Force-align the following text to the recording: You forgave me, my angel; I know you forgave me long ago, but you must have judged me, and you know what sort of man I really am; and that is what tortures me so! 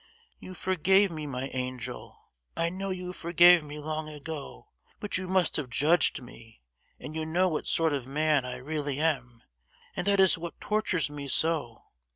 You 0.39 0.55
forgave 0.55 1.11
me, 1.11 1.27
my 1.27 1.49
angel; 1.49 2.17
I 2.57 2.69
know 2.71 2.89
you 2.89 3.13
forgave 3.13 3.63
me 3.63 3.77
long 3.77 4.09
ago, 4.09 4.69
but 4.99 5.19
you 5.19 5.27
must 5.27 5.57
have 5.57 5.69
judged 5.69 6.23
me, 6.23 6.63
and 6.99 7.13
you 7.13 7.23
know 7.23 7.47
what 7.47 7.67
sort 7.67 7.93
of 7.93 8.07
man 8.07 8.43
I 8.43 8.55
really 8.55 8.99
am; 8.99 9.43
and 9.95 10.07
that 10.07 10.19
is 10.19 10.39
what 10.39 10.59
tortures 10.59 11.11
me 11.11 11.27
so! 11.27 11.83